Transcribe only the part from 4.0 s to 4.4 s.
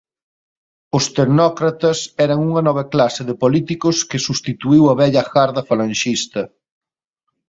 que